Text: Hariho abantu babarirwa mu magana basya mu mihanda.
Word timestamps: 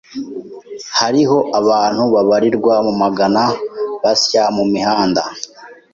Hariho 0.99 1.37
abantu 1.59 2.03
babarirwa 2.13 2.75
mu 2.85 2.93
magana 3.01 3.41
basya 4.01 4.43
mu 4.55 4.63
mihanda. 4.73 5.23